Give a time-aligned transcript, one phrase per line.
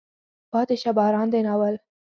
[0.51, 1.41] پاتې شه باران دی.
[1.47, 1.75] ناول